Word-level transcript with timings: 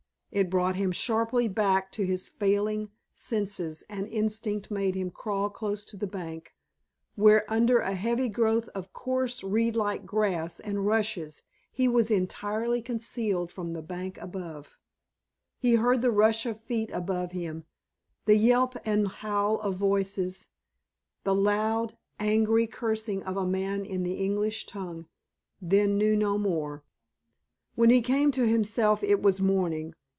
It 0.33 0.49
brought 0.49 0.77
him 0.77 0.93
sharply 0.93 1.49
back 1.49 1.91
to 1.91 2.05
his 2.05 2.29
failing 2.29 2.89
senses, 3.13 3.83
and 3.89 4.07
instinct 4.07 4.71
made 4.71 4.95
him 4.95 5.11
crawl 5.11 5.49
close 5.49 5.83
to 5.83 5.97
the 5.97 6.07
bank, 6.07 6.53
where, 7.15 7.43
under 7.51 7.79
a 7.79 7.93
heavy 7.95 8.29
growth 8.29 8.69
of 8.69 8.93
coarse 8.93 9.43
reed 9.43 9.75
like 9.75 10.05
grass 10.05 10.61
and 10.61 10.85
rushes 10.85 11.43
he 11.69 11.85
was 11.89 12.09
entirely 12.09 12.81
concealed 12.81 13.51
from 13.51 13.73
the 13.73 13.81
bank 13.81 14.17
above. 14.19 14.77
He 15.59 15.75
heard 15.75 16.01
the 16.01 16.11
rush 16.11 16.45
of 16.45 16.61
feet 16.61 16.91
above 16.93 17.33
him, 17.33 17.65
the 18.23 18.37
yelp 18.37 18.77
and 18.85 19.09
howl 19.09 19.59
of 19.59 19.75
voices, 19.75 20.47
the 21.25 21.35
loud, 21.35 21.97
angry 22.21 22.67
cursing 22.67 23.21
of 23.23 23.35
a 23.35 23.45
man 23.45 23.83
in 23.83 24.03
the 24.03 24.13
English 24.13 24.65
tongue, 24.65 25.07
then 25.61 25.97
knew 25.97 26.15
no 26.15 26.37
more. 26.37 26.85
When 27.75 27.89
he 27.89 28.01
came 28.01 28.31
to 28.31 28.47
himself 28.47 29.03
it 29.03 29.21
was 29.21 29.41
morning. 29.41 29.93